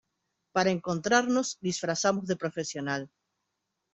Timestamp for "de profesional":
2.27-3.01